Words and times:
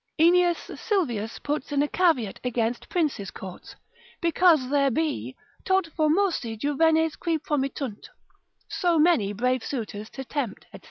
Aeneas 0.19 0.57
Sylvius 0.79 1.37
puts 1.37 1.71
in 1.71 1.83
a 1.83 1.87
caveat 1.87 2.39
against 2.43 2.89
princes' 2.89 3.29
courts, 3.29 3.75
because 4.19 4.71
there 4.71 4.89
be 4.89 5.35
tot 5.63 5.85
formosi 5.95 6.57
juvenes 6.57 7.15
qui 7.15 7.37
promittunt, 7.37 8.09
so 8.67 8.97
many 8.97 9.31
brave 9.31 9.63
suitors 9.63 10.09
to 10.09 10.23
tempt, 10.25 10.65
&c. 10.73 10.79